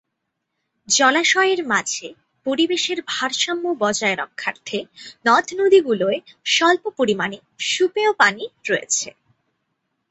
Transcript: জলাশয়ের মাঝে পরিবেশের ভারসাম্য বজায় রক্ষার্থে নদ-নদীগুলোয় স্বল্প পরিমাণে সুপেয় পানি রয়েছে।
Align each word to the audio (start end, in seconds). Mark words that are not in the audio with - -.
জলাশয়ের 0.87 1.61
মাঝে 1.67 2.07
পরিবেশের 2.45 2.99
ভারসাম্য 3.07 3.65
বজায় 3.79 4.17
রক্ষার্থে 4.17 4.79
নদ-নদীগুলোয় 5.25 6.19
স্বল্প 6.45 6.83
পরিমাণে 6.97 7.37
সুপেয় 7.65 8.11
পানি 8.13 8.43
রয়েছে। 8.69 9.07